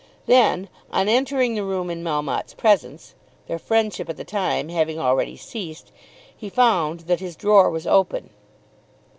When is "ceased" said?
5.37-5.91